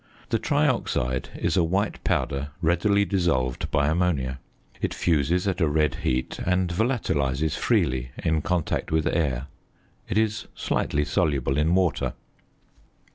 [0.29, 4.39] The trioxide is a white powder readily dissolved by ammonia.
[4.81, 9.45] It fuses at a red heat, and volatilises freely in contact with air.
[10.09, 12.13] It is slightly soluble in water.